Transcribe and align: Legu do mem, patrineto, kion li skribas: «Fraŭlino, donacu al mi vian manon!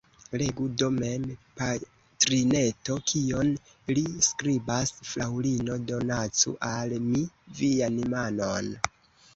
Legu 0.41 0.63
do 0.81 0.87
mem, 0.93 1.25
patrineto, 1.59 2.97
kion 3.11 3.51
li 3.99 4.05
skribas: 4.29 4.95
«Fraŭlino, 5.13 5.77
donacu 5.93 6.57
al 6.73 6.99
mi 7.13 7.25
vian 7.63 8.03
manon! 8.17 8.77